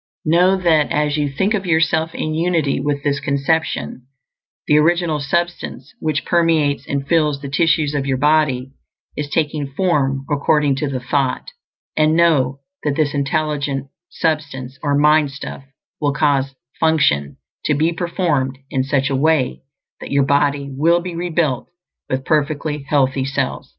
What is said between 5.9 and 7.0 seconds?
which permeates